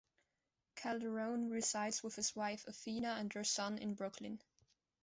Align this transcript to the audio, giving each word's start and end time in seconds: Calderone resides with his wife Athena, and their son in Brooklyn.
Calderone 0.77 1.51
resides 1.51 2.01
with 2.01 2.15
his 2.15 2.35
wife 2.35 2.65
Athena, 2.67 3.17
and 3.19 3.31
their 3.31 3.43
son 3.43 3.77
in 3.77 3.93
Brooklyn. 3.93 4.41